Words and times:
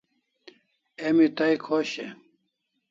Emi 1.07 1.27
tai 1.37 1.55
khosh 1.65 1.97
e? 2.05 2.07